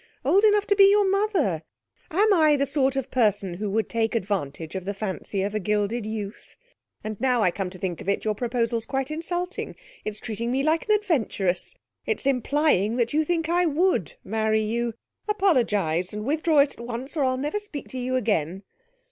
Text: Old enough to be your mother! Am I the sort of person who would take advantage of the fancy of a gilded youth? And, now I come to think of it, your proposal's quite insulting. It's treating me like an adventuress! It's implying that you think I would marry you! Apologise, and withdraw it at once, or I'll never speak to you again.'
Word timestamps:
Old 0.25 0.43
enough 0.43 0.65
to 0.65 0.75
be 0.75 0.89
your 0.89 1.07
mother! 1.07 1.61
Am 2.09 2.33
I 2.33 2.55
the 2.55 2.65
sort 2.65 2.95
of 2.95 3.11
person 3.11 3.53
who 3.53 3.69
would 3.69 3.87
take 3.87 4.15
advantage 4.15 4.73
of 4.73 4.85
the 4.85 4.95
fancy 4.95 5.43
of 5.43 5.53
a 5.53 5.59
gilded 5.59 6.07
youth? 6.07 6.55
And, 7.03 7.21
now 7.21 7.43
I 7.43 7.51
come 7.51 7.69
to 7.69 7.77
think 7.77 8.01
of 8.01 8.09
it, 8.09 8.25
your 8.25 8.33
proposal's 8.33 8.87
quite 8.87 9.11
insulting. 9.11 9.75
It's 10.03 10.19
treating 10.19 10.51
me 10.51 10.63
like 10.63 10.89
an 10.89 10.95
adventuress! 10.95 11.75
It's 12.07 12.25
implying 12.25 12.95
that 12.95 13.13
you 13.13 13.23
think 13.23 13.47
I 13.47 13.67
would 13.67 14.15
marry 14.23 14.61
you! 14.61 14.95
Apologise, 15.29 16.13
and 16.13 16.25
withdraw 16.25 16.61
it 16.61 16.73
at 16.79 16.83
once, 16.83 17.15
or 17.15 17.23
I'll 17.23 17.37
never 17.37 17.59
speak 17.59 17.87
to 17.89 17.99
you 17.99 18.15
again.' 18.15 18.63